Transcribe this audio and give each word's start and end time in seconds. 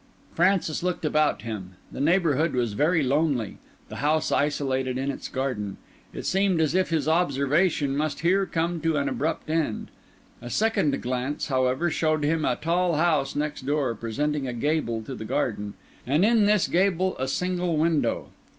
Francis 0.33 0.81
looked 0.81 1.05
about 1.05 1.43
him; 1.43 1.75
the 1.91 2.01
neighbourhood 2.01 2.53
was 2.53 2.73
very 2.73 3.03
lonely, 3.03 3.59
the 3.87 3.97
house 3.97 4.31
isolated 4.31 4.97
in 4.97 5.11
its 5.11 5.27
garden. 5.27 5.77
It 6.11 6.25
seemed 6.25 6.59
as 6.59 6.73
if 6.73 6.89
his 6.89 7.07
observation 7.07 7.95
must 7.95 8.21
here 8.21 8.47
come 8.47 8.81
to 8.81 8.97
an 8.97 9.07
abrupt 9.07 9.47
end. 9.51 9.91
A 10.41 10.49
second 10.49 10.99
glance, 11.03 11.49
however, 11.49 11.91
showed 11.91 12.23
him 12.23 12.45
a 12.45 12.55
tall 12.55 12.95
house 12.95 13.35
next 13.35 13.67
door 13.67 13.93
presenting 13.93 14.47
a 14.47 14.53
gable 14.53 15.03
to 15.03 15.13
the 15.13 15.23
garden, 15.23 15.75
and 16.07 16.25
in 16.25 16.47
this 16.47 16.67
gable 16.67 17.15
a 17.19 17.27
single 17.27 17.77
window. 17.77 18.29